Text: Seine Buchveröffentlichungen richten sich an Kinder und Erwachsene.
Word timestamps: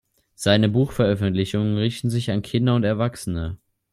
Seine 0.33 0.67
Buchveröffentlichungen 0.67 1.77
richten 1.77 2.09
sich 2.09 2.31
an 2.31 2.41
Kinder 2.41 2.73
und 2.73 2.83
Erwachsene. 2.83 3.59